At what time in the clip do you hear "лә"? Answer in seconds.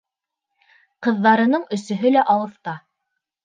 2.19-2.27